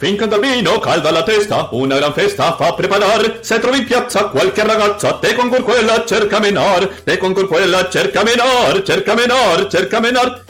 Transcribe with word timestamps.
Finca 0.00 0.26
dal 0.26 0.40
vino, 0.40 0.80
calda 0.80 1.10
la 1.12 1.22
testa, 1.22 1.68
una 1.72 1.96
gran 1.96 2.14
festa 2.14 2.54
fa 2.56 2.74
preparar. 2.74 3.40
Se 3.42 3.58
trovi 3.60 3.80
in 3.80 3.84
piazza 3.84 4.28
qualche 4.30 4.64
ragazza, 4.64 5.18
te 5.20 5.34
con 5.34 5.50
quella 5.50 6.06
cerca 6.06 6.40
menor, 6.40 6.88
te 7.04 7.18
con 7.18 7.34
quella 7.34 7.86
cerca 7.90 8.22
menor, 8.24 8.82
cerca 8.82 9.14
menor, 9.14 9.68
cerca 9.70 10.00
menor. 10.00 10.42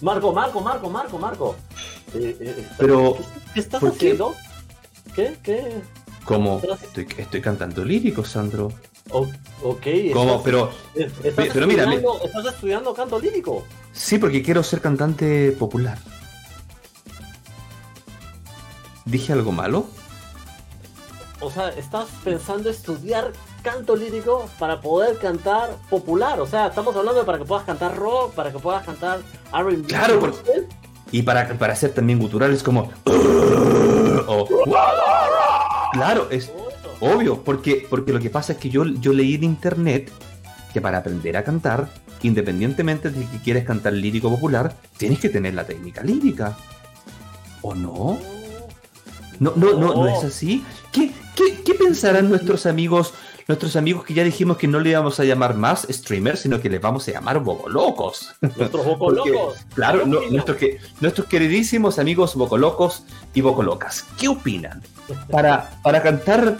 Marco, 0.00 0.32
Marco, 0.32 0.60
Marco, 0.60 0.88
Marco, 0.90 1.16
Marco. 1.18 1.56
Eh, 2.12 2.36
eh, 2.40 2.66
Pero, 2.76 3.16
¿Qué 3.54 3.60
estás 3.60 3.84
haciendo? 3.84 4.34
¿Qué? 5.14 5.36
¿Qué? 5.44 5.80
¿Cómo? 6.24 6.60
Estoy, 6.82 7.06
estoy 7.18 7.40
cantando 7.40 7.84
lírico, 7.84 8.24
Sandro. 8.24 8.72
O- 9.10 9.28
ok. 9.62 9.86
¿Cómo? 10.12 10.30
estás- 10.30 10.42
Pero, 10.44 10.70
eh, 10.96 11.08
¿Estás, 11.22 11.48
pero 11.52 11.66
mira, 11.68 11.84
¿Estás 11.94 12.46
estudiando 12.46 12.92
canto 12.94 13.20
lírico? 13.20 13.64
sí, 13.92 14.18
porque 14.18 14.42
quiero 14.42 14.64
ser 14.64 14.80
cantante 14.80 15.52
popular. 15.52 15.98
¿Dije 19.08 19.32
algo 19.32 19.52
malo? 19.52 19.86
O 21.40 21.50
sea, 21.50 21.68
estás 21.70 22.08
pensando 22.24 22.68
estudiar 22.68 23.32
canto 23.62 23.96
lírico 23.96 24.48
para 24.58 24.80
poder 24.80 25.18
cantar 25.18 25.70
popular. 25.88 26.40
O 26.40 26.46
sea, 26.46 26.66
estamos 26.66 26.94
hablando 26.96 27.20
de 27.20 27.26
para 27.26 27.38
que 27.38 27.44
puedas 27.44 27.64
cantar 27.64 27.96
rock, 27.96 28.34
para 28.34 28.52
que 28.52 28.58
puedas 28.58 28.84
cantar 28.84 29.20
R&B. 29.52 29.86
Claro, 29.88 30.20
por-. 30.20 30.34
Y 31.10 31.22
para, 31.22 31.48
para 31.58 31.72
hacer 31.72 31.92
también 31.94 32.18
guturales 32.18 32.62
como... 32.62 32.90
o- 34.26 34.48
claro, 35.92 36.26
es 36.30 36.52
obvio, 37.00 37.42
porque, 37.44 37.86
porque 37.88 38.12
lo 38.12 38.20
que 38.20 38.28
pasa 38.30 38.52
es 38.52 38.58
que 38.58 38.68
yo, 38.68 38.84
yo 38.84 39.12
leí 39.12 39.36
en 39.36 39.44
internet 39.44 40.12
que 40.72 40.80
para 40.82 40.98
aprender 40.98 41.36
a 41.36 41.44
cantar, 41.44 41.88
independientemente 42.22 43.10
de 43.10 43.24
que 43.24 43.38
quieres 43.38 43.64
cantar 43.64 43.94
lírico 43.94 44.28
popular, 44.28 44.74
tienes 44.98 45.18
que 45.18 45.28
tener 45.30 45.54
la 45.54 45.64
técnica 45.64 46.02
lírica. 46.02 46.56
¿O 47.62 47.74
no? 47.74 48.18
No, 49.40 49.52
no, 49.56 49.74
no, 49.78 49.94
no 49.94 50.08
es 50.08 50.24
así. 50.24 50.64
¿Qué, 50.92 51.12
qué, 51.34 51.60
qué 51.64 51.74
pensarán 51.74 52.28
nuestros 52.28 52.66
amigos, 52.66 53.14
nuestros 53.46 53.76
amigos 53.76 54.04
que 54.04 54.14
ya 54.14 54.24
dijimos 54.24 54.56
que 54.56 54.66
no 54.66 54.80
le 54.80 54.90
íbamos 54.90 55.20
a 55.20 55.24
llamar 55.24 55.54
más 55.54 55.86
streamers, 55.90 56.40
sino 56.40 56.60
que 56.60 56.68
les 56.68 56.80
vamos 56.80 57.06
a 57.08 57.12
llamar 57.12 57.38
bobolocos? 57.40 58.34
Nuestros 58.40 58.84
bocolocos. 58.98 59.58
Claro, 59.74 60.00
¿Qué 60.04 60.06
no- 60.10 60.20
nuestros, 60.30 60.56
que, 60.56 60.78
nuestros 61.00 61.26
queridísimos 61.28 61.98
amigos 61.98 62.34
bocolocos 62.34 63.04
y 63.34 63.40
bocolocas, 63.40 64.04
¿qué 64.18 64.28
opinan? 64.28 64.82
Para, 65.30 65.70
para 65.82 66.02
cantar, 66.02 66.58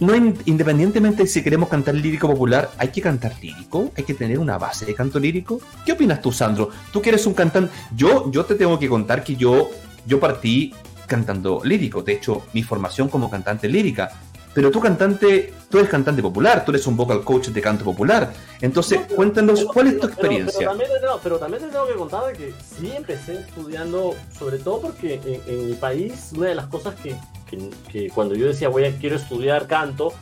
no 0.00 0.14
in- 0.16 0.36
independientemente 0.46 1.22
de 1.22 1.28
si 1.28 1.42
queremos 1.42 1.68
cantar 1.68 1.94
lírico 1.94 2.28
popular, 2.28 2.70
¿hay 2.78 2.88
que 2.88 3.00
cantar 3.00 3.34
lírico? 3.40 3.92
¿Hay 3.96 4.02
que 4.04 4.14
tener 4.14 4.38
una 4.40 4.58
base 4.58 4.84
de 4.84 4.94
canto 4.94 5.18
lírico? 5.20 5.60
¿Qué 5.86 5.92
opinas 5.92 6.20
tú, 6.20 6.32
Sandro? 6.32 6.70
Tú 6.92 7.00
que 7.00 7.10
eres 7.10 7.24
un 7.26 7.34
cantante... 7.34 7.72
Yo, 7.94 8.30
yo 8.32 8.44
te 8.44 8.56
tengo 8.56 8.78
que 8.78 8.88
contar 8.88 9.22
que 9.22 9.36
yo, 9.36 9.70
yo 10.04 10.18
partí 10.18 10.74
cantando 11.06 11.60
lírico. 11.64 12.02
De 12.02 12.12
hecho, 12.14 12.42
mi 12.52 12.62
formación 12.62 13.08
como 13.08 13.30
cantante 13.30 13.68
lírica. 13.68 14.10
Pero 14.54 14.70
tú 14.70 14.80
cantante, 14.80 15.54
tú 15.70 15.78
eres 15.78 15.88
cantante 15.88 16.20
popular, 16.20 16.62
tú 16.62 16.72
eres 16.72 16.86
un 16.86 16.94
vocal 16.94 17.24
coach 17.24 17.48
de 17.48 17.60
canto 17.62 17.84
popular. 17.86 18.30
Entonces, 18.60 18.98
No, 19.00 19.04
pero- 19.06 19.16
cuéntanos, 19.16 19.60
pero- 19.60 19.72
¿cuál 19.72 19.86
es 19.86 19.98
tu 20.00 20.06
experiencia? 20.06 20.58
Pero, 20.58 20.70
también 20.72 20.90
te 20.92 21.00
tengo, 21.00 21.20
pero 21.22 21.38
también 21.38 21.62
te 21.62 21.68
tengo 21.70 21.86
que 21.86 21.94
contar 21.94 22.32
que 22.36 22.52
sí 22.78 22.92
empecé 22.94 23.40
estudiando, 23.40 24.14
sobre 24.38 24.58
todo 24.58 24.82
porque 24.82 25.14
en, 25.24 25.40
en 25.54 25.68
mi 25.70 25.74
país, 25.74 26.32
una 26.36 26.48
de 26.48 26.54
las 26.54 26.66
cosas 26.66 26.94
que, 26.96 27.16
que- 27.48 27.70
que 27.90 28.10
cuando 28.10 28.34
yo 28.34 28.46
decía 28.46 28.68
voy 28.68 28.84
a 28.84 28.94
quiero 28.98 29.16
estudiar 29.16 29.66
canto, 29.66 30.12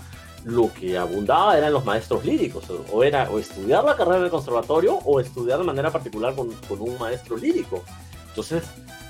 lo 0.44 0.72
que 0.72 0.96
abundaba 0.96 1.58
eran 1.58 1.72
los 1.72 1.84
maestros 1.84 2.24
líricos, 2.24 2.62
o, 2.92 3.02
era 3.02 3.28
o 3.30 3.38
estudiar 3.40 3.82
la 3.82 3.96
carrera 3.96 4.18
en 4.18 4.24
el 4.26 4.30
conservatorio 4.30 4.94
o 5.04 5.18
estudiar 5.18 5.58
de 5.58 5.64
manera 5.64 5.90
particular 5.90 6.36
con, 6.36 6.50
con 6.68 6.80
un 6.80 6.96
maestro 7.00 7.36
lírico. 7.36 7.82
Entonces 8.30 8.64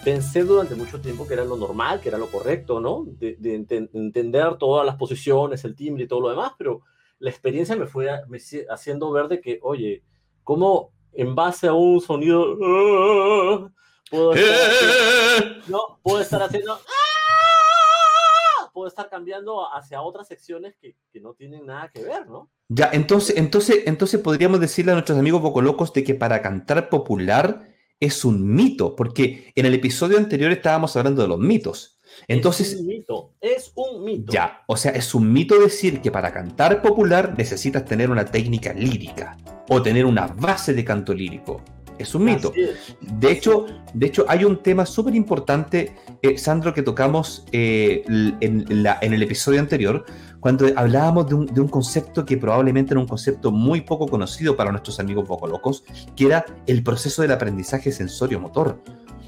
pensé 0.05 0.45
durante 0.45 0.75
mucho 0.75 1.01
tiempo 1.01 1.27
que 1.29 1.35
era 1.35 1.45
lo 1.45 1.57
normal, 1.57 2.01
que 2.01 2.09
era 2.09 2.19
lo 2.19 2.27
correcto, 2.29 2.81
¿no? 2.81 3.05
De, 3.06 3.37
de 3.39 3.59
enten- 3.59 3.91
entender 3.93 4.56
todas 4.56 4.84
las 4.87 4.97
posiciones, 4.97 5.65
el 5.65 5.77
timbre 5.77 6.05
y 6.05 6.09
todo 6.09 6.21
lo 6.22 6.31
demás, 6.31 6.53
pero 6.59 6.81
la 7.19 7.31
experiencia 7.31 7.77
me 7.77 7.87
fue 7.87 8.11
a- 8.11 8.25
me 8.28 8.39
haciendo 8.71 9.11
ver 9.12 9.28
de 9.28 9.41
que, 9.41 9.59
oye, 9.62 10.03
¿cómo 10.43 10.91
en 11.12 11.34
base 11.34 11.67
a 11.69 11.72
un 11.75 12.00
sonido 12.00 12.56
ah, 12.62 13.69
puedo 14.11 14.33
estar 14.34 14.71
haciendo, 14.71 15.62
no, 15.69 15.99
puedo 16.03 16.21
estar 16.21 16.43
haciendo 16.43 16.73
ah, 16.75 18.71
puedo 18.73 18.89
estar 18.89 19.11
cambiando 19.11 19.71
hacia 19.75 20.00
otras 20.00 20.28
secciones 20.28 20.75
que, 20.81 20.97
que 21.12 21.21
no 21.21 21.34
tienen 21.34 21.67
nada 21.67 21.91
que 21.93 22.03
ver, 22.03 22.27
¿no? 22.28 22.49
Ya, 22.69 22.89
entonces, 22.93 23.37
entonces, 23.37 23.83
entonces 23.87 24.21
podríamos 24.21 24.61
decirle 24.61 24.93
a 24.93 24.94
nuestros 24.94 25.19
amigos 25.19 25.43
bocolocos 25.43 25.93
de 25.93 26.05
que 26.05 26.15
para 26.15 26.41
cantar 26.41 26.89
popular 26.89 27.69
es 28.00 28.25
un 28.25 28.55
mito, 28.55 28.97
porque 28.97 29.53
en 29.55 29.66
el 29.66 29.75
episodio 29.75 30.16
anterior 30.19 30.50
estábamos 30.50 30.97
hablando 30.97 31.22
de 31.22 31.28
los 31.28 31.38
mitos. 31.38 31.99
es 32.06 32.25
Entonces, 32.28 32.77
un 32.81 32.87
mito, 32.87 33.33
es 33.41 33.71
un 33.75 34.05
mito. 34.05 34.33
ya, 34.33 34.62
o 34.66 34.77
sea, 34.77 34.93
es 34.93 35.15
un 35.15 35.31
mito 35.33 35.61
decir 35.61 36.00
que 36.00 36.11
para 36.11 36.33
cantar 36.33 36.81
popular 36.83 37.34
necesitas 37.37 37.84
tener 37.84 38.11
una 38.11 38.25
técnica 38.25 38.72
lírica 38.72 39.37
o 39.69 39.81
tener 39.83 40.06
una 40.06 40.27
base 40.27 40.72
de 40.75 40.84
canto 40.84 41.12
lírico. 41.15 41.62
Es 41.99 42.15
un 42.15 42.25
mito. 42.25 42.50
Es. 42.56 42.97
De 43.03 43.31
hecho, 43.31 43.66
de 43.93 44.06
hecho, 44.06 44.25
hay 44.27 44.44
un 44.44 44.62
tema 44.62 44.87
súper 44.87 45.15
importante, 45.15 45.94
eh, 46.22 46.38
Sandro, 46.38 46.72
que 46.72 46.81
tocamos 46.82 47.44
eh, 47.53 48.03
l- 48.09 48.34
en, 48.41 48.82
la- 48.82 48.99
en 49.03 49.12
el 49.12 49.22
episodio 49.22 49.61
anterior, 49.61 50.06
cuando 50.41 50.67
hablábamos 50.75 51.28
de 51.28 51.61
un, 51.61 51.69
concepto 51.69 52.25
que 52.25 52.39
probablemente 52.39 52.95
era 52.95 53.01
un 53.01 53.06
concepto 53.06 53.53
muy 53.53 53.83
poco 53.83 54.09
conocido 54.09 54.56
para 54.56 54.71
nuestros 54.71 54.99
amigos 54.99 55.28
poco 55.28 55.47
locos, 55.47 55.84
que 56.17 56.27
era 56.27 56.45
el 56.67 56.83
proceso 56.83 57.23
del 57.23 57.33
aprendizaje 57.33 57.93
sensorio-motor. 57.93 58.83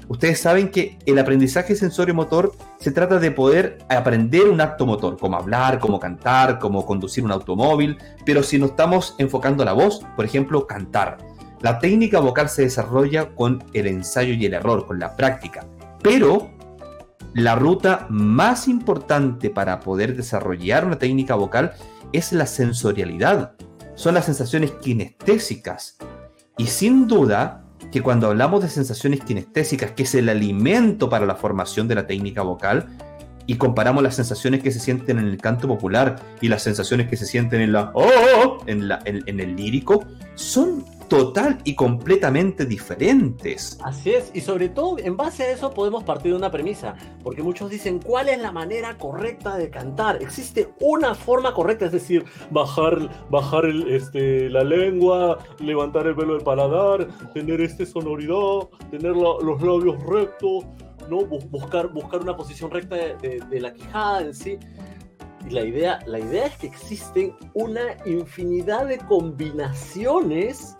Ustedes 0.09 0.39
saben 0.39 0.69
que 0.69 0.97
el 1.05 1.17
aprendizaje 1.17 1.75
sensorio-motor 1.75 2.51
se 2.79 2.91
trata 2.91 3.19
de 3.19 3.31
poder 3.31 3.77
aprender 3.89 4.49
un 4.49 4.59
acto 4.59 4.85
motor, 4.85 5.17
como 5.17 5.37
hablar, 5.37 5.79
como 5.79 5.99
cantar, 5.99 6.59
como 6.59 6.85
conducir 6.85 7.23
un 7.23 7.31
automóvil, 7.31 7.97
pero 8.25 8.43
si 8.43 8.57
nos 8.57 8.71
estamos 8.71 9.15
enfocando 9.17 9.63
a 9.63 9.65
la 9.65 9.73
voz, 9.73 10.01
por 10.15 10.25
ejemplo, 10.25 10.67
cantar. 10.67 11.17
La 11.61 11.79
técnica 11.79 12.19
vocal 12.19 12.49
se 12.49 12.63
desarrolla 12.63 13.33
con 13.35 13.63
el 13.73 13.87
ensayo 13.87 14.33
y 14.33 14.45
el 14.45 14.53
error, 14.53 14.85
con 14.85 14.99
la 14.99 15.15
práctica. 15.15 15.65
Pero 16.01 16.49
la 17.33 17.55
ruta 17.55 18.05
más 18.09 18.67
importante 18.67 19.49
para 19.49 19.79
poder 19.79 20.15
desarrollar 20.15 20.85
una 20.85 20.99
técnica 20.99 21.35
vocal 21.35 21.73
es 22.11 22.31
la 22.31 22.45
sensorialidad. 22.45 23.53
Son 23.95 24.13
las 24.13 24.25
sensaciones 24.25 24.71
kinestésicas. 24.71 25.97
Y 26.57 26.67
sin 26.67 27.07
duda 27.07 27.65
que 27.91 28.01
cuando 28.01 28.27
hablamos 28.27 28.61
de 28.61 28.69
sensaciones 28.69 29.21
kinestésicas, 29.23 29.91
que 29.91 30.03
es 30.03 30.15
el 30.15 30.29
alimento 30.29 31.09
para 31.09 31.25
la 31.25 31.35
formación 31.35 31.87
de 31.87 31.95
la 31.95 32.07
técnica 32.07 32.43
vocal, 32.43 32.87
y 33.45 33.55
comparamos 33.55 34.03
las 34.03 34.15
sensaciones 34.15 34.63
que 34.63 34.71
se 34.71 34.79
sienten 34.79 35.19
en 35.19 35.25
el 35.25 35.37
canto 35.37 35.67
popular 35.67 36.15
y 36.39 36.47
las 36.47 36.63
sensaciones 36.63 37.09
que 37.09 37.17
se 37.17 37.25
sienten 37.25 37.61
en 37.61 37.73
la 37.73 37.91
oh, 37.93 38.63
en, 38.67 38.87
la, 38.87 38.99
en, 39.05 39.21
en 39.25 39.39
el 39.39 39.55
lírico, 39.55 40.05
son 40.35 40.85
total 41.07 41.59
y 41.63 41.75
completamente 41.75 42.65
diferentes. 42.65 43.77
Así 43.83 44.11
es, 44.11 44.31
y 44.33 44.41
sobre 44.41 44.69
todo 44.69 44.97
en 44.99 45.15
base 45.17 45.43
a 45.43 45.51
eso 45.51 45.71
podemos 45.73 46.03
partir 46.03 46.31
de 46.31 46.37
una 46.37 46.51
premisa, 46.51 46.95
porque 47.23 47.43
muchos 47.43 47.69
dicen, 47.69 47.99
¿cuál 47.99 48.29
es 48.29 48.39
la 48.39 48.51
manera 48.51 48.97
correcta 48.97 49.57
de 49.57 49.69
cantar? 49.69 50.21
Existe 50.21 50.69
una 50.79 51.15
forma 51.15 51.53
correcta, 51.53 51.85
es 51.85 51.91
decir, 51.91 52.25
bajar, 52.51 53.09
bajar 53.29 53.65
el, 53.65 53.87
este, 53.93 54.49
la 54.49 54.63
lengua, 54.63 55.37
levantar 55.59 56.07
el 56.07 56.13
velo 56.15 56.33
del 56.35 56.43
paladar, 56.43 57.07
tener 57.33 57.61
este 57.61 57.85
sonoridad, 57.85 58.67
tener 58.91 59.15
la- 59.15 59.37
los 59.43 59.61
labios 59.61 60.01
rectos, 60.05 60.65
¿no? 61.09 61.19
Bu- 61.21 61.49
buscar, 61.49 61.89
buscar 61.91 62.21
una 62.21 62.35
posición 62.35 62.71
recta 62.71 62.95
de, 62.95 63.15
de- 63.17 63.39
de 63.49 63.59
la 63.61 63.73
quijada 63.73 64.21
en 64.21 64.33
sí. 64.33 64.57
Y 65.45 65.49
la 65.49 65.61
idea, 65.65 65.99
la 66.07 66.19
idea 66.19 66.45
es 66.45 66.55
que 66.57 66.67
existen 66.67 67.35
una 67.53 67.81
infinidad 68.05 68.87
de 68.87 68.97
combinaciones 68.99 70.75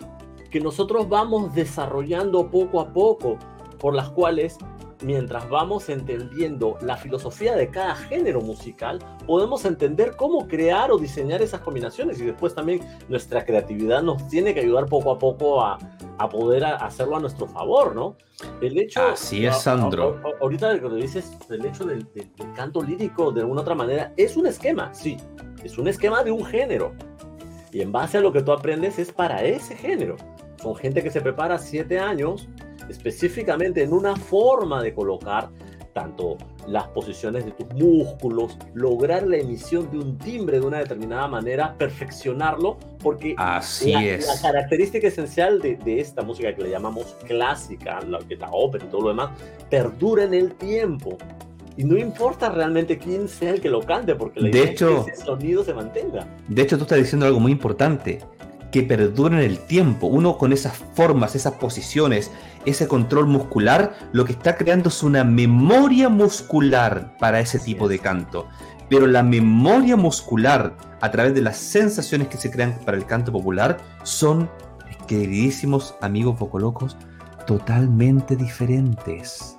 que 0.54 0.60
nosotros 0.62 1.10
vamos 1.10 1.52
desarrollando 1.56 2.48
poco 2.52 2.80
a 2.80 2.94
poco, 2.94 3.40
por 3.80 3.96
las 3.96 4.12
cuales, 4.12 4.56
mientras 5.02 5.50
vamos 5.50 5.90
entendiendo 5.90 6.78
la 6.82 6.96
filosofía 6.96 7.56
de 7.56 7.70
cada 7.72 7.96
género 7.96 8.40
musical, 8.40 9.00
podemos 9.26 9.66
entender 9.66 10.16
cómo 10.16 10.48
crear 10.48 10.92
o 10.92 11.00
diseñar 11.00 11.42
esas 11.42 11.62
combinaciones 11.62 12.22
y 12.22 12.26
después 12.26 12.54
también 12.54 12.82
nuestra 13.10 13.44
creatividad 13.44 14.04
nos 14.04 14.28
tiene 14.28 14.54
que 14.54 14.60
ayudar 14.60 14.86
poco 14.86 15.10
a 15.12 15.18
poco 15.18 15.60
a, 15.60 15.80
a 16.20 16.30
poder 16.30 16.64
a- 16.66 16.76
hacerlo 16.76 17.16
a 17.16 17.20
nuestro 17.20 17.48
favor, 17.48 17.96
¿no? 17.96 18.16
El 18.62 18.78
hecho... 18.78 19.02
Así 19.02 19.48
es, 19.48 19.58
Sandro. 19.58 20.22
a- 20.24 20.44
ahorita 20.44 20.72
lo 20.76 20.92
que 20.92 20.98
dices, 20.98 21.36
el 21.50 21.66
hecho 21.66 21.84
del, 21.86 22.04
del- 22.14 22.32
del 22.36 22.54
canto 22.54 22.84
lírico 22.84 23.32
de 23.32 23.42
alguna 23.42 23.62
otra 23.62 23.74
manera 23.74 24.14
es 24.18 24.38
un 24.38 24.46
esquema, 24.46 24.94
sí, 24.94 25.18
es 25.64 25.80
un 25.80 25.88
esquema 25.88 26.24
de 26.24 26.30
un 26.30 26.46
género. 26.46 26.94
Y 27.72 27.82
en 27.82 27.92
base 27.92 28.20
a 28.20 28.22
lo 28.22 28.32
que 28.32 28.44
tú 28.44 28.52
aprendes 28.52 29.00
es 29.00 29.12
para 29.12 29.42
ese 29.44 29.76
género. 29.76 30.16
Son 30.64 30.76
gente 30.76 31.04
que 31.04 31.12
se 31.12 31.20
prepara 31.20 31.60
siete 31.60 32.00
años 32.00 32.48
específicamente 32.90 33.84
en 33.84 33.92
una 33.92 34.16
forma 34.16 34.82
de 34.82 34.94
colocar 34.94 35.50
tanto 35.92 36.38
las 36.68 36.88
posiciones 36.88 37.46
de 37.46 37.52
tus 37.52 37.68
músculos, 37.74 38.58
lograr 38.74 39.28
la 39.28 39.38
emisión 39.38 39.92
de 39.92 40.00
un 40.00 40.18
timbre 40.18 40.62
de 40.62 40.66
una 40.66 40.80
determinada 40.80 41.28
manera, 41.28 41.76
perfeccionarlo, 41.78 42.78
porque 43.00 43.36
Así 43.38 43.92
la, 43.92 44.06
es. 44.06 44.26
la 44.26 44.42
característica 44.42 45.08
esencial 45.08 45.62
de, 45.62 45.76
de 45.76 46.00
esta 46.00 46.24
música 46.24 46.56
que 46.56 46.64
le 46.64 46.70
llamamos 46.70 47.16
clásica, 47.28 48.00
la, 48.02 48.20
que 48.20 48.36
es 48.36 48.40
la 48.40 48.50
ópera 48.52 48.86
y 48.86 48.88
todo 48.88 49.02
lo 49.02 49.08
demás, 49.10 49.32
perdura 49.70 50.24
en 50.24 50.34
el 50.34 50.54
tiempo. 50.56 51.18
Y 51.76 51.84
no 51.84 51.98
importa 51.98 52.50
realmente 52.50 52.98
quién 52.98 53.28
sea 53.28 53.52
el 53.52 53.62
que 53.62 53.70
lo 53.70 53.82
cante, 53.82 54.16
porque 54.16 54.40
la 54.40 54.50
de 54.50 54.58
idea 54.58 54.72
hecho, 54.72 55.00
es 55.00 55.06
que 55.06 55.12
ese 55.12 55.26
sonido 55.26 55.64
se 55.64 55.74
mantenga. 55.74 56.26
De 56.48 56.62
hecho, 56.62 56.78
tú 56.78 56.84
estás 56.84 57.00
diciendo 57.00 57.26
algo 57.26 57.40
muy 57.40 57.52
importante, 57.52 58.20
que 58.74 58.82
perduren 58.82 59.40
el 59.40 59.60
tiempo. 59.60 60.08
Uno 60.08 60.40
con 60.40 60.52
esas 60.52 60.76
formas, 60.96 61.36
esas 61.36 61.54
posiciones, 61.54 62.32
ese 62.66 62.88
control 62.88 63.28
muscular, 63.28 63.96
lo 64.14 64.26
que 64.26 64.32
está 64.32 64.58
creando 64.58 64.90
es 64.90 65.04
una 65.04 65.24
memoria 65.24 66.10
muscular 66.10 67.16
para 67.20 67.40
ese 67.40 67.60
tipo 67.60 67.88
de 67.88 68.00
canto. 68.00 68.48
Pero 68.90 69.06
la 69.06 69.22
memoria 69.22 69.96
muscular, 69.96 70.76
a 71.02 71.12
través 71.12 71.36
de 71.36 71.42
las 71.42 71.58
sensaciones 71.58 72.30
que 72.30 72.38
se 72.38 72.50
crean 72.50 72.80
para 72.84 72.98
el 72.98 73.06
canto 73.06 73.32
popular, 73.32 73.78
son, 74.02 74.50
queridísimos 75.08 75.94
amigos 76.02 76.36
pocolocos, 76.40 76.98
totalmente 77.46 78.36
diferentes 78.36 79.56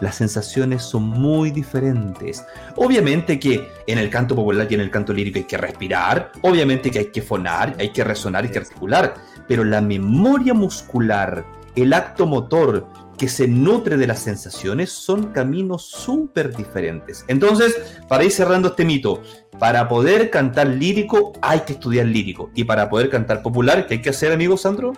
las 0.00 0.16
sensaciones 0.16 0.82
son 0.82 1.04
muy 1.04 1.50
diferentes. 1.50 2.44
Obviamente 2.76 3.38
que 3.38 3.68
en 3.86 3.98
el 3.98 4.10
canto 4.10 4.34
popular 4.34 4.66
y 4.70 4.74
en 4.74 4.80
el 4.80 4.90
canto 4.90 5.12
lírico 5.12 5.38
hay 5.38 5.44
que 5.44 5.56
respirar, 5.56 6.32
obviamente 6.42 6.90
que 6.90 7.00
hay 7.00 7.06
que 7.06 7.22
fonar, 7.22 7.74
hay 7.78 7.90
que 7.90 8.04
resonar, 8.04 8.44
hay 8.44 8.50
que 8.50 8.58
articular, 8.58 9.14
pero 9.46 9.64
la 9.64 9.80
memoria 9.80 10.54
muscular, 10.54 11.44
el 11.74 11.92
acto 11.92 12.26
motor 12.26 12.86
que 13.18 13.28
se 13.28 13.48
nutre 13.48 13.96
de 13.96 14.06
las 14.06 14.20
sensaciones 14.20 14.92
son 14.92 15.32
caminos 15.32 15.84
súper 15.84 16.56
diferentes. 16.56 17.24
Entonces, 17.26 17.76
para 18.06 18.24
ir 18.24 18.30
cerrando 18.30 18.68
este 18.68 18.84
mito, 18.84 19.22
para 19.58 19.88
poder 19.88 20.30
cantar 20.30 20.68
lírico 20.68 21.32
hay 21.42 21.60
que 21.60 21.72
estudiar 21.72 22.06
lírico 22.06 22.50
y 22.54 22.64
para 22.64 22.88
poder 22.88 23.10
cantar 23.10 23.42
popular, 23.42 23.86
¿qué 23.86 23.94
hay 23.94 24.02
que 24.02 24.10
hacer, 24.10 24.32
amigo 24.32 24.56
Sandro? 24.56 24.92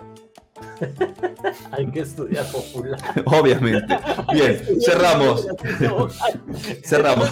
Hay 1.71 1.87
que 1.87 2.01
estudiar 2.01 2.45
popular. 2.51 2.99
Obviamente. 3.25 3.97
Bien, 4.33 4.61
cerramos. 4.81 5.47
cerramos. 6.83 7.29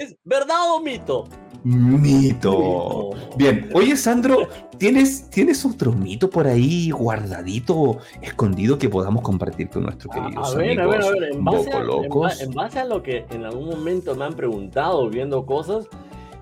¿Es 0.00 0.16
verdad 0.24 0.74
o 0.74 0.80
mito? 0.80 1.24
Mito. 1.64 3.10
Bien, 3.36 3.70
oye 3.72 3.96
Sandro, 3.96 4.48
¿tienes, 4.76 5.30
¿tienes 5.30 5.64
otro 5.64 5.92
mito 5.92 6.28
por 6.28 6.46
ahí 6.46 6.90
guardadito, 6.90 7.98
escondido 8.20 8.78
que 8.78 8.90
podamos 8.90 9.22
compartir 9.22 9.70
con 9.70 9.84
nuestro 9.84 10.10
querido 10.10 10.44
a, 10.44 10.48
a 10.48 10.54
ver, 10.54 10.78
a 10.78 10.86
ver, 10.86 11.02
a 11.02 11.10
ver, 11.10 11.22
en 11.32 11.42
base 11.42 11.72
a, 11.72 11.78
en, 11.78 12.40
en 12.40 12.54
base 12.54 12.80
a 12.80 12.84
lo 12.84 13.02
que 13.02 13.24
en 13.30 13.46
algún 13.46 13.70
momento 13.70 14.14
me 14.14 14.26
han 14.26 14.34
preguntado 14.34 15.08
viendo 15.08 15.46
cosas, 15.46 15.86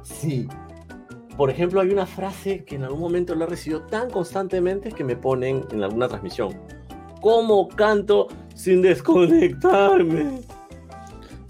sí, 0.03 0.49
por 1.43 1.51
ejemplo, 1.51 1.81
hay 1.81 1.89
una 1.89 2.07
frase 2.07 2.65
que 2.65 2.77
en 2.77 2.85
algún 2.85 3.01
momento 3.01 3.35
la 3.35 3.47
he 3.47 3.49
recibido 3.49 3.83
tan 3.83 4.09
constantemente 4.11 4.93
que 4.93 5.03
me 5.03 5.17
ponen 5.17 5.65
en 5.73 5.83
alguna 5.83 6.07
transmisión. 6.07 6.57
¿Cómo 7.21 7.69
canto 7.69 8.29
sin 8.55 8.81
desconectarme? 8.81 10.39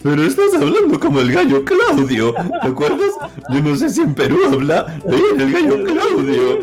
Pero 0.02 0.22
estás 0.22 0.54
hablando 0.54 0.98
como 0.98 1.20
el 1.20 1.30
gallo 1.30 1.62
Claudio, 1.62 2.32
¿te 2.32 2.68
acuerdas? 2.68 3.10
Yo 3.50 3.62
no 3.62 3.76
sé 3.76 3.90
si 3.90 4.00
en 4.00 4.14
Perú 4.14 4.38
habla 4.50 4.98
el 5.04 5.52
gallo 5.52 5.84
Claudio. 5.84 6.58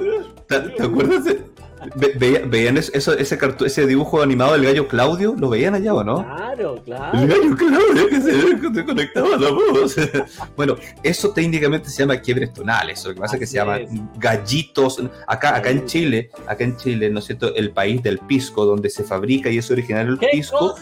¿Te, 0.47 0.81
acuerdas 0.83 1.25
de, 1.25 1.33
¿Veían 1.95 2.77
eso, 2.77 3.13
ese, 3.13 3.39
ese 3.65 3.87
dibujo 3.87 4.21
animado 4.21 4.53
del 4.53 4.63
gallo 4.63 4.87
Claudio? 4.87 5.35
¿Lo 5.37 5.49
veían 5.49 5.75
allá 5.75 5.93
o 5.93 6.03
no? 6.03 6.25
Claro, 6.25 6.81
claro. 6.83 7.19
El 7.19 7.27
gallo 7.27 7.55
Claudio 7.55 8.07
que 8.09 8.21
se, 8.21 8.85
conectaba 8.85 9.37
la 9.37 9.49
voz. 9.49 9.95
bueno, 10.57 10.75
eso 11.03 11.31
técnicamente 11.31 11.89
se 11.89 12.03
llama 12.03 12.17
quiebres 12.17 12.53
tonales. 12.53 13.03
Lo 13.05 13.13
que 13.13 13.21
pasa 13.21 13.35
es 13.35 13.39
que 13.39 13.47
se 13.47 13.55
llama 13.55 13.79
gallitos. 14.17 15.01
Acá, 15.27 15.55
acá 15.55 15.69
en 15.69 15.85
Chile, 15.85 16.29
acá 16.47 16.63
en 16.63 16.75
Chile, 16.75 17.09
¿no 17.09 17.19
es 17.19 17.25
cierto? 17.25 17.55
El 17.55 17.71
país 17.71 18.03
del 18.03 18.19
pisco, 18.19 18.65
donde 18.65 18.89
se 18.89 19.03
fabrica 19.03 19.49
y 19.49 19.57
es 19.57 19.71
originario 19.71 20.13
el 20.13 20.19
pisco. 20.19 20.75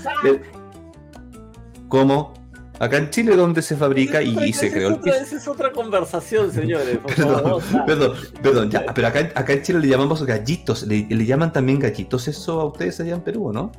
¿Cómo? 1.90 2.34
Acá 2.80 2.98
en 2.98 3.10
Chile, 3.10 3.36
donde 3.36 3.62
se 3.62 3.76
fabrica 3.76 4.22
y, 4.22 4.54
se 4.54 4.72
creó 4.72 4.90
el 4.90 5.10
Esa 5.10 5.36
es 5.36 5.48
otra 5.48 5.72
conversación, 5.72 6.52
señores. 6.52 7.00
perdón, 7.16 7.62
perdón, 7.86 8.14
perdón, 8.42 8.70
ya, 8.70 8.86
pero 8.94 9.08
acá, 9.08 9.32
acá, 9.34 9.54
en 9.54 9.62
Chile 9.64 9.80
le 9.80 9.88
llamamos 9.88 10.24
gallitos. 10.24 10.84
¿Le, 10.84 11.26
llaman 11.26 11.52
también 11.52 11.80
gallitos 11.80 12.28
eso 12.28 12.62
a 12.62 12.66
ustedes 12.66 13.00
allá 13.00 13.16
en 13.16 13.22
Perú, 13.22 13.52
no? 13.52 13.72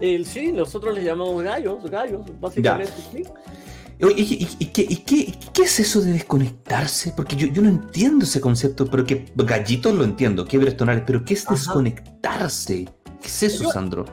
El, 0.00 0.24
sí, 0.26 0.52
nosotros 0.52 0.94
le 0.94 1.04
llamamos 1.04 1.42
gallos, 1.42 1.90
gallos, 1.90 2.22
básicamente. 2.40 2.92
Sí. 3.12 3.24
¿Y, 4.00 4.46
y, 4.60 4.66
qué, 4.66 4.86
qué, 5.04 5.34
qué, 5.52 5.62
es 5.62 5.80
eso 5.80 6.00
de 6.00 6.12
desconectarse? 6.12 7.12
Porque 7.16 7.34
yo, 7.34 7.48
yo, 7.48 7.62
no 7.62 7.68
entiendo 7.68 8.24
ese 8.24 8.40
concepto, 8.40 8.86
pero 8.86 9.04
que 9.04 9.26
gallitos 9.34 9.92
lo 9.92 10.04
entiendo, 10.04 10.46
quiebres 10.46 10.76
tonales, 10.76 11.02
pero 11.04 11.24
¿qué 11.24 11.34
es 11.34 11.44
desconectarse? 11.44 12.88
¿Qué 13.20 13.26
es 13.26 13.42
eso, 13.42 13.68
Sandro? 13.72 14.04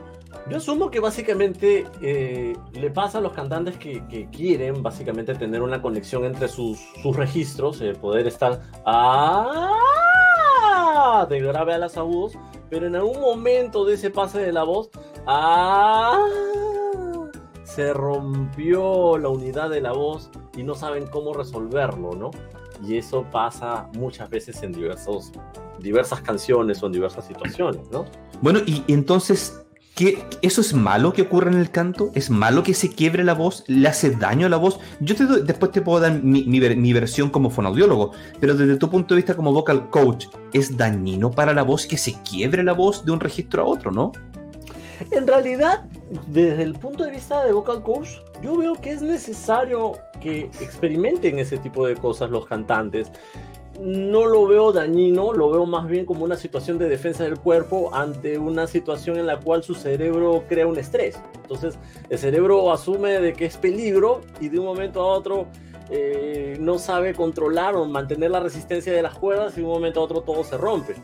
Yo 0.48 0.58
asumo 0.58 0.90
que 0.92 1.00
básicamente 1.00 1.86
eh, 2.00 2.56
le 2.72 2.90
pasa 2.90 3.18
a 3.18 3.20
los 3.20 3.32
cantantes 3.32 3.76
que, 3.76 4.28
quieren 4.30 4.80
básicamente 4.80 5.34
tener 5.34 5.60
una 5.60 5.82
conexión 5.82 6.24
entre 6.24 6.46
sus, 6.46 6.78
registros, 7.14 7.80
eh, 7.80 7.94
poder 7.94 8.28
estar 8.28 8.62
¡ah! 8.84 9.72
de 11.28 11.40
grave 11.40 11.74
a 11.74 11.78
las 11.78 11.96
agudos, 11.96 12.34
pero 12.70 12.86
en 12.86 12.94
algún 12.94 13.20
momento 13.20 13.84
de 13.84 13.94
ese 13.94 14.10
pase 14.10 14.38
de 14.38 14.52
la 14.52 14.62
voz 14.62 14.90
¡ah! 15.26 16.24
se 17.64 17.92
rompió 17.92 19.18
la 19.18 19.28
unidad 19.28 19.68
de 19.68 19.80
la 19.80 19.92
voz 19.92 20.30
y 20.56 20.62
no 20.62 20.76
saben 20.76 21.08
cómo 21.08 21.34
resolverlo, 21.34 22.12
¿no? 22.12 22.30
Y 22.86 22.96
eso 22.96 23.26
pasa 23.32 23.88
muchas 23.94 24.30
veces 24.30 24.62
en 24.62 24.70
diversos, 24.72 25.32
diversas 25.80 26.20
canciones 26.20 26.80
o 26.82 26.86
en 26.86 26.92
diversas 26.92 27.26
situaciones, 27.26 27.90
¿no? 27.90 28.04
Bueno, 28.40 28.60
y 28.66 28.84
entonces 28.88 29.65
¿Eso 30.42 30.60
es 30.60 30.74
malo 30.74 31.14
que 31.14 31.22
ocurra 31.22 31.50
en 31.50 31.56
el 31.58 31.70
canto? 31.70 32.10
¿Es 32.14 32.28
malo 32.28 32.62
que 32.62 32.74
se 32.74 32.90
quiebre 32.90 33.24
la 33.24 33.32
voz? 33.32 33.64
¿Le 33.66 33.88
hace 33.88 34.10
daño 34.10 34.46
a 34.46 34.50
la 34.50 34.58
voz? 34.58 34.78
Yo 35.00 35.14
después 35.14 35.72
te 35.72 35.80
puedo 35.80 36.00
dar 36.00 36.22
mi, 36.22 36.42
mi, 36.42 36.92
versión 36.92 37.30
como 37.30 37.48
fonaudiólogo, 37.48 38.12
pero 38.38 38.54
desde 38.54 38.76
tu 38.76 38.90
punto 38.90 39.14
de 39.14 39.20
vista 39.20 39.34
como 39.34 39.54
vocal 39.54 39.88
coach, 39.88 40.26
¿es 40.52 40.76
dañino 40.76 41.30
para 41.30 41.54
la 41.54 41.62
voz 41.62 41.86
que 41.86 41.96
se 41.96 42.12
quiebre 42.20 42.62
la 42.62 42.74
voz 42.74 43.06
de 43.06 43.12
un 43.12 43.20
registro 43.20 43.62
a 43.62 43.64
otro, 43.64 43.90
no? 43.90 44.12
En 45.12 45.26
realidad, 45.26 45.86
desde 46.26 46.62
el 46.62 46.74
punto 46.74 47.04
de 47.04 47.12
vista 47.12 47.42
de 47.42 47.52
vocal 47.52 47.82
coach, 47.82 48.10
yo 48.42 48.54
veo 48.58 48.74
que 48.74 48.90
es 48.90 49.00
necesario 49.00 49.92
que 50.20 50.50
experimenten 50.60 51.38
ese 51.38 51.56
tipo 51.56 51.86
de 51.86 51.96
cosas 51.96 52.28
los 52.28 52.44
cantantes 52.44 53.10
no 53.80 54.26
lo 54.26 54.46
veo 54.46 54.72
dañino, 54.72 55.32
lo 55.32 55.50
veo 55.50 55.66
más 55.66 55.86
bien 55.86 56.06
como 56.06 56.24
una 56.24 56.36
situación 56.36 56.78
de 56.78 56.88
defensa 56.88 57.24
del 57.24 57.38
cuerpo 57.38 57.94
ante 57.94 58.38
una 58.38 58.66
situación 58.66 59.18
en 59.18 59.26
la 59.26 59.38
cual 59.38 59.62
su 59.62 59.74
cerebro 59.74 60.44
crea 60.48 60.66
un 60.66 60.78
estrés. 60.78 61.20
Entonces 61.34 61.78
el 62.08 62.18
cerebro 62.18 62.72
asume 62.72 63.20
de 63.20 63.32
que 63.32 63.46
es 63.46 63.56
peligro 63.56 64.22
y 64.40 64.48
de 64.48 64.58
un 64.58 64.66
momento 64.66 65.00
a 65.00 65.06
otro 65.06 65.46
eh, 65.90 66.56
no 66.58 66.78
sabe 66.78 67.14
controlar 67.14 67.76
o 67.76 67.84
mantener 67.84 68.30
la 68.30 68.40
resistencia 68.40 68.92
de 68.92 69.02
las 69.02 69.14
cuerdas 69.14 69.52
y 69.56 69.60
de 69.60 69.66
un 69.66 69.72
momento 69.72 70.00
a 70.00 70.04
otro 70.04 70.20
todo 70.22 70.42
se 70.42 70.56
rompe. 70.56 70.96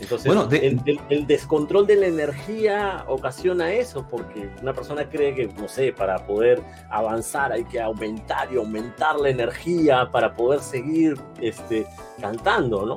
Entonces, 0.00 0.34
bueno, 0.34 0.48
el, 0.50 1.26
descontrol 1.26 1.86
de 1.86 1.96
la 1.96 2.06
energía 2.06 3.04
ocasiona 3.06 3.70
eso, 3.72 4.06
porque 4.10 4.48
una 4.62 4.72
persona 4.72 5.08
cree 5.08 5.34
que, 5.34 5.48
no 5.48 5.68
sé, 5.68 5.92
para 5.92 6.24
poder 6.26 6.62
avanzar 6.88 7.52
hay 7.52 7.64
que 7.64 7.80
aumentar 7.80 8.50
y 8.50 8.56
aumentar 8.56 9.20
la 9.20 9.28
energía 9.28 10.10
para 10.10 10.34
poder 10.34 10.60
seguir 10.60 11.20
este, 11.42 11.86
cantando, 12.20 12.86
¿no? 12.86 12.96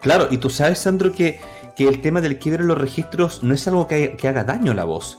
Claro, 0.00 0.28
y 0.30 0.38
tú 0.38 0.50
sabes, 0.50 0.78
Sandro, 0.78 1.12
que, 1.12 1.40
que 1.74 1.88
el 1.88 2.00
tema 2.00 2.20
del 2.20 2.38
quiebre 2.38 2.62
en 2.62 2.68
los 2.68 2.78
registros 2.78 3.42
no 3.42 3.54
es 3.54 3.66
algo 3.66 3.88
que, 3.88 4.16
que 4.16 4.28
haga 4.28 4.44
daño 4.44 4.72
a 4.72 4.74
la 4.74 4.84
voz. 4.84 5.18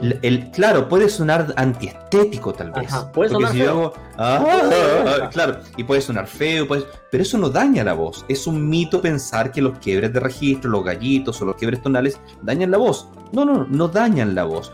El, 0.00 0.50
claro, 0.50 0.88
puede 0.88 1.08
sonar 1.08 1.54
antiestético 1.56 2.52
tal 2.52 2.70
vez. 2.70 2.92
puede 3.14 3.30
sonar 3.30 3.52
feo. 3.52 3.94
Ah, 4.18 5.30
claro, 5.32 5.58
y 5.76 5.84
puede 5.84 6.00
sonar 6.00 6.26
feo, 6.26 6.66
pero 6.68 7.22
eso 7.22 7.38
no 7.38 7.48
daña 7.48 7.82
la 7.82 7.94
voz. 7.94 8.24
Es 8.28 8.46
un 8.46 8.68
mito 8.68 9.00
pensar 9.00 9.52
que 9.52 9.62
los 9.62 9.78
quiebres 9.78 10.12
de 10.12 10.20
registro, 10.20 10.70
los 10.70 10.84
gallitos 10.84 11.40
o 11.40 11.46
los 11.46 11.56
quiebres 11.56 11.82
tonales 11.82 12.20
dañan 12.42 12.70
la 12.70 12.78
voz. 12.78 13.08
No, 13.32 13.44
no, 13.44 13.66
no 13.68 13.88
dañan 13.88 14.34
la 14.34 14.44
voz. 14.44 14.72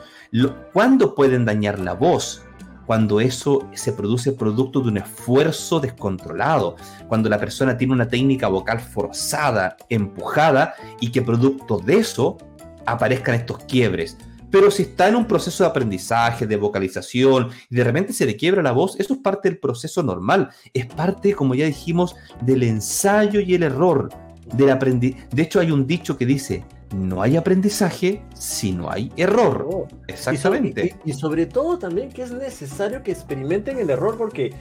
¿Cuándo 0.73 1.15
pueden 1.15 1.45
dañar 1.45 1.79
la 1.79 1.93
voz? 1.93 2.43
Cuando 2.87 3.21
eso 3.21 3.69
se 3.75 3.93
produce 3.93 4.33
producto 4.33 4.81
de 4.81 4.89
un 4.89 4.99
esfuerzo 4.99 5.81
descontrolado, 5.81 6.77
cuando 7.09 7.29
la 7.29 7.39
persona 7.39 7.77
tiene 7.77 7.93
una 7.93 8.09
técnica 8.09 8.49
vocal 8.49 8.81
forzada, 8.81 9.77
empujada, 9.89 10.75
y 11.01 11.11
que 11.11 11.23
producto 11.23 11.79
de 11.79 11.99
eso 11.99 12.39
aparezcan 12.87 13.37
estos 13.37 13.59
quiebres 13.65 14.17
pero 14.53 14.71
si 14.71 14.83
está 14.83 15.09
en 15.09 15.17
un 15.17 15.25
proceso 15.25 15.65
de 15.65 15.71
aprendizaje, 15.71 16.47
de 16.47 16.57
vocalización, 16.57 17.49
y 17.71 17.75
de 17.75 17.85
repente 17.85 18.13
se 18.13 18.27
le 18.27 18.37
quiebra 18.37 18.63
la 18.63 18.73
voz, 18.73 19.01
eso 19.01 19.15
es 19.15 19.21
parte 19.21 19.49
del 19.49 19.59
proceso 19.59 20.03
normal. 20.03 20.51
Es 20.75 20.85
parte, 20.87 21.33
como 21.33 21.55
ya 21.55 21.65
dijimos, 21.65 22.15
del 22.43 22.63
ensayo 22.63 23.41
y 23.41 23.55
el 23.55 23.63
error. 23.63 24.11
Del 24.53 24.69
aprendi 24.69 25.17
de 25.31 25.43
hecho, 25.43 25.59
hay 25.59 25.71
un 25.71 25.87
dicho 25.87 26.19
que 26.19 26.27
dice, 26.27 26.65
no 26.95 27.23
hay 27.23 27.37
aprendizaje 27.37 28.23
si 28.35 28.73
no 28.73 28.91
hay 28.91 29.13
error. 29.17 29.67
Oh. 29.71 29.89
Exactamente. 30.07 30.97
Y 31.05 31.13
sobre, 31.13 31.47
todo 31.47 31.79
también 31.79 32.11
que 32.11 32.23
es 32.23 32.33
necesario 32.33 33.03
que 33.03 33.13
experimenten 33.13 33.79
el 33.79 33.91
error 33.91 34.17
porque 34.17 34.55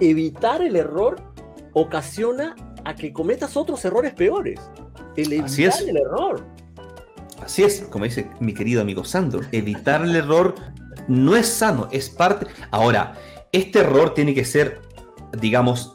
evitar 0.00 0.62
el 0.62 0.76
error 0.76 1.20
ocasiona 1.72 2.56
a 2.84 2.94
que 2.94 3.12
cometas 3.12 3.56
otros 3.56 3.84
errores 3.84 4.14
peores. 4.14 4.60
El 5.16 5.32
evitar 5.32 5.82
el 5.86 5.96
error. 5.96 6.44
Así 7.42 7.62
es, 7.62 7.82
como 7.82 8.04
dice 8.04 8.28
mi 8.40 8.52
querido 8.52 8.82
amigo 8.82 9.04
Sandro, 9.04 9.40
evitar 9.52 10.02
el 10.02 10.16
error 10.16 10.54
no 11.06 11.36
es 11.36 11.48
sano, 11.48 11.88
es 11.92 12.10
parte. 12.10 12.46
Ahora, 12.70 13.14
este 13.52 13.80
error 13.80 14.14
tiene 14.14 14.34
que 14.34 14.44
ser, 14.44 14.80
digamos, 15.40 15.94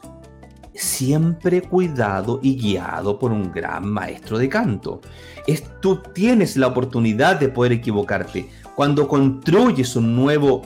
siempre 0.74 1.62
cuidado 1.62 2.40
y 2.42 2.56
guiado 2.56 3.18
por 3.18 3.32
un 3.32 3.52
gran 3.52 3.88
maestro 3.88 4.38
de 4.38 4.48
canto. 4.48 5.00
Es, 5.46 5.64
tú 5.80 6.02
tienes 6.12 6.56
la 6.56 6.68
oportunidad 6.68 7.38
de 7.38 7.48
poder 7.48 7.72
equivocarte. 7.72 8.48
Cuando 8.74 9.06
construyes 9.06 9.94
un 9.96 10.16
nuevo 10.16 10.62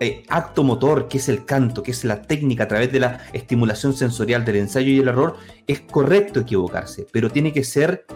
eh, 0.00 0.22
acto 0.28 0.64
motor, 0.64 1.08
que 1.08 1.18
es 1.18 1.28
el 1.28 1.44
canto, 1.44 1.82
que 1.82 1.90
es 1.90 2.04
la 2.04 2.22
técnica 2.22 2.64
a 2.64 2.68
través 2.68 2.90
de 2.90 3.00
la 3.00 3.20
estimulación 3.34 3.92
sensorial 3.92 4.44
del 4.44 4.56
ensayo 4.56 4.90
y 4.90 4.98
el 4.98 5.08
error, 5.08 5.36
es 5.66 5.80
correcto 5.80 6.40
equivocarse, 6.40 7.06
pero 7.12 7.30
tiene 7.30 7.52
que 7.52 7.64
ser 7.64 8.06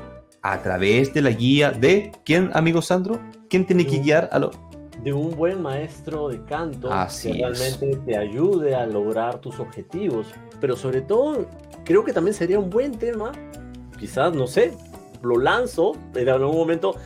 a 0.41 0.63
través 0.63 1.13
de 1.13 1.23
la 1.23 1.31
guía 1.31 1.73
de 1.73 2.13
quién, 2.25 2.51
amigo 2.55 2.81
Sandro, 2.81 3.21
quién 3.51 3.67
tiene 3.67 3.87
que 3.87 3.99
guiar 3.99 4.31
a 4.33 4.39
lo 4.39 4.51
de 5.05 5.13
un 5.13 5.37
buen 5.37 5.61
maestro 5.61 6.29
de 6.31 6.43
canto 6.45 6.91
Así 6.91 7.31
que 7.31 7.39
realmente 7.39 7.97
te 8.07 8.17
ayude 8.17 8.75
a 8.75 8.87
lograr 8.87 9.39
tus 9.39 9.61
objetivos. 9.61 10.29
Pero 10.61 10.77
sobre 10.77 11.03
todo, 11.03 11.47
creo 11.85 12.05
que 12.05 12.13
también 12.13 12.35
sería 12.35 12.59
un 12.59 12.71
buen 12.71 12.99
tema, 12.99 13.33
quizás, 14.01 14.35
no 14.35 14.47
sé, 14.47 14.73
lo 15.23 15.39
lanzo 15.39 15.93
en 16.15 16.29
algún 16.29 16.57
momento. 16.57 16.97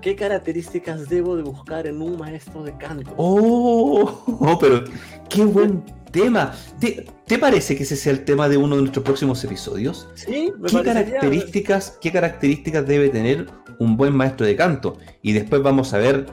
¿Qué 0.00 0.14
características 0.14 1.08
debo 1.08 1.36
de 1.36 1.42
buscar 1.42 1.86
en 1.88 2.00
un 2.00 2.16
maestro 2.16 2.62
de 2.62 2.76
canto? 2.76 3.12
Oh, 3.16 4.24
oh 4.26 4.58
pero 4.60 4.84
qué 5.28 5.44
buen 5.44 5.82
tema. 6.12 6.54
¿Te, 6.78 7.38
parece 7.38 7.76
que 7.76 7.82
ese 7.82 7.96
sea 7.96 8.12
el 8.12 8.24
tema 8.24 8.48
de 8.48 8.56
uno 8.56 8.76
de 8.76 8.82
nuestros 8.82 9.04
próximos 9.04 9.42
episodios? 9.42 10.08
Sí, 10.14 10.52
me 10.58 10.68
¿Qué 10.68 10.82
características, 10.82 11.98
¿Qué 12.00 12.12
características 12.12 12.86
debe 12.86 13.08
tener 13.08 13.46
un 13.80 13.96
buen 13.96 14.14
maestro 14.14 14.46
de 14.46 14.54
canto? 14.54 14.96
Y 15.22 15.32
después 15.32 15.62
vamos 15.62 15.92
a 15.94 15.98
ver 15.98 16.26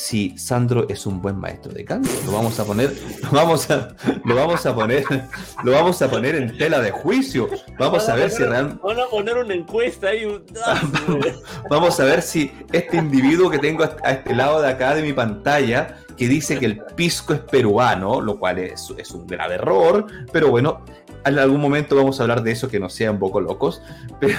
si 0.00 0.36
Sandro 0.38 0.86
es 0.88 1.04
un 1.04 1.20
buen 1.20 1.38
maestro 1.38 1.72
de 1.72 1.84
canto. 1.84 2.08
Lo 2.24 2.32
vamos 2.32 2.58
a 2.58 2.64
poner, 2.64 2.96
lo 3.22 3.32
vamos 3.32 3.70
a, 3.70 3.94
lo 4.24 4.34
vamos 4.34 4.64
a 4.64 4.74
poner, 4.74 5.04
lo 5.62 5.72
vamos 5.72 6.00
a 6.00 6.10
poner 6.10 6.36
en 6.36 6.56
tela 6.56 6.80
de 6.80 6.90
juicio. 6.90 7.50
Vamos 7.78 8.08
a, 8.08 8.14
ver 8.14 8.30
si 8.30 8.42
realmente. 8.42 8.80
Vamos 8.82 9.04
a 9.04 9.10
poner 9.10 9.36
una 9.36 9.52
encuesta 9.52 10.08
ahí. 10.08 10.42
vamos 11.70 12.00
a 12.00 12.04
ver 12.04 12.22
si 12.22 12.50
este 12.72 12.96
individuo 12.96 13.50
que 13.50 13.58
tengo 13.58 13.84
a 13.84 14.10
este 14.10 14.34
lado 14.34 14.62
de 14.62 14.70
acá 14.70 14.94
de 14.94 15.02
mi 15.02 15.12
pantalla, 15.12 15.98
que 16.16 16.28
dice 16.28 16.58
que 16.58 16.64
el 16.64 16.78
pisco 16.96 17.34
es 17.34 17.40
peruano, 17.40 18.22
lo 18.22 18.38
cual 18.38 18.58
es, 18.58 18.90
es 18.96 19.10
un 19.10 19.26
grave 19.26 19.56
error, 19.56 20.06
pero 20.32 20.48
bueno, 20.48 20.82
en 21.26 21.38
algún 21.38 21.60
momento 21.60 21.94
vamos 21.94 22.18
a 22.18 22.22
hablar 22.22 22.42
de 22.42 22.52
eso 22.52 22.70
que 22.70 22.80
no 22.80 22.88
sea 22.88 23.10
un 23.10 23.18
poco 23.18 23.38
locos, 23.38 23.82
pero 24.18 24.38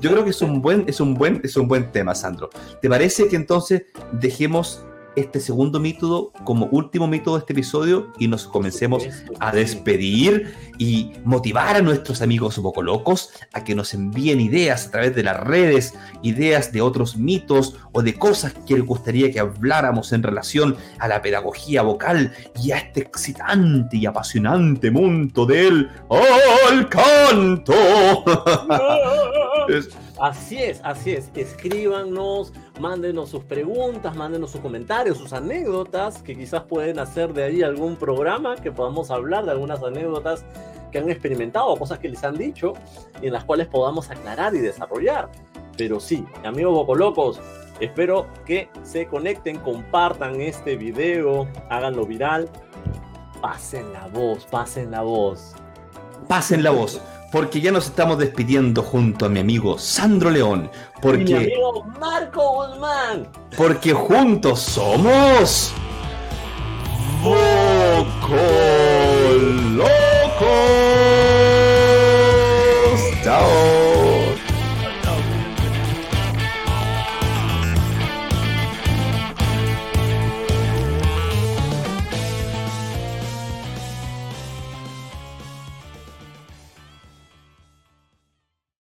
yo 0.00 0.10
creo 0.10 0.24
que 0.24 0.30
es 0.30 0.42
un 0.42 0.60
buen, 0.60 0.84
es 0.88 0.98
un 0.98 1.14
buen, 1.14 1.40
es 1.44 1.56
un 1.56 1.68
buen 1.68 1.92
tema, 1.92 2.16
Sandro. 2.16 2.50
¿Te 2.82 2.88
parece 2.88 3.28
que 3.28 3.36
entonces 3.36 3.84
dejemos 4.10 4.84
este 5.16 5.40
segundo 5.40 5.80
método 5.80 6.30
como 6.44 6.66
último 6.66 7.08
método 7.08 7.36
de 7.36 7.40
este 7.40 7.52
episodio 7.54 8.12
y 8.18 8.28
nos 8.28 8.46
comencemos 8.46 9.04
a 9.40 9.50
despedir 9.52 10.54
y 10.78 11.12
motivar 11.24 11.76
a 11.76 11.82
nuestros 11.82 12.22
amigos 12.22 12.58
bocolocos 12.58 13.30
a 13.52 13.64
que 13.64 13.74
nos 13.74 13.94
envíen 13.94 14.40
ideas 14.40 14.86
a 14.86 14.90
través 14.90 15.14
de 15.14 15.22
las 15.22 15.40
redes, 15.40 15.94
ideas 16.22 16.70
de 16.72 16.82
otros 16.82 17.16
mitos 17.16 17.76
o 17.92 18.02
de 18.02 18.14
cosas 18.14 18.54
que 18.66 18.74
les 18.74 18.84
gustaría 18.84 19.32
que 19.32 19.40
habláramos 19.40 20.12
en 20.12 20.22
relación 20.22 20.76
a 20.98 21.08
la 21.08 21.22
pedagogía 21.22 21.82
vocal 21.82 22.32
y 22.62 22.72
a 22.72 22.78
este 22.78 23.00
excitante 23.00 23.96
y 23.96 24.06
apasionante 24.06 24.90
mundo 24.90 25.46
del 25.46 25.90
¡Al 26.68 26.88
canto. 26.88 27.74
Así 30.18 30.62
es, 30.62 30.80
así 30.82 31.12
es. 31.12 31.30
Escríbanos, 31.34 32.52
mándenos 32.80 33.30
sus 33.30 33.44
preguntas, 33.44 34.16
mándenos 34.16 34.50
sus 34.50 34.60
comentarios, 34.62 35.18
sus 35.18 35.32
anécdotas, 35.32 36.22
que 36.22 36.34
quizás 36.34 36.62
pueden 36.62 36.98
hacer 36.98 37.34
de 37.34 37.44
ahí 37.44 37.62
algún 37.62 37.96
programa 37.96 38.56
que 38.56 38.72
podamos 38.72 39.10
hablar 39.10 39.44
de 39.44 39.50
algunas 39.50 39.82
anécdotas 39.82 40.44
que 40.90 40.98
han 40.98 41.10
experimentado, 41.10 41.76
cosas 41.76 41.98
que 41.98 42.08
les 42.08 42.24
han 42.24 42.38
dicho 42.38 42.72
y 43.20 43.26
en 43.26 43.34
las 43.34 43.44
cuales 43.44 43.66
podamos 43.68 44.10
aclarar 44.10 44.54
y 44.54 44.58
desarrollar. 44.58 45.28
Pero 45.76 46.00
sí, 46.00 46.24
amigos 46.44 46.72
bocolocos, 46.72 47.38
espero 47.80 48.26
que 48.46 48.70
se 48.84 49.06
conecten, 49.06 49.58
compartan 49.58 50.40
este 50.40 50.76
video, 50.76 51.46
háganlo 51.68 52.06
viral, 52.06 52.48
pasen 53.42 53.92
la 53.92 54.06
voz, 54.06 54.46
pasen 54.46 54.90
la 54.90 55.02
voz. 55.02 55.54
Pasen 56.26 56.62
la 56.62 56.70
voz 56.70 57.02
porque 57.30 57.60
ya 57.60 57.72
nos 57.72 57.86
estamos 57.86 58.18
despidiendo 58.18 58.82
junto 58.82 59.26
a 59.26 59.28
mi 59.28 59.40
amigo 59.40 59.78
Sandro 59.78 60.30
León. 60.30 60.70
Porque, 61.02 61.22
y 61.22 61.24
mi 61.24 61.34
amigo 61.34 61.84
Marco 62.00 62.66
Guzmán. 62.66 63.28
Porque 63.56 63.92
juntos 63.92 64.60
somos. 64.60 65.72
¡Voco! 67.22 68.65